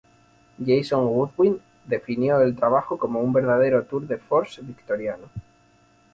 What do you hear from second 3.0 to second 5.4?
un verdadero tour de force victoriano.